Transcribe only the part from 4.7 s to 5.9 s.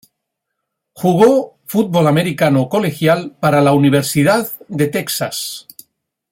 Texas.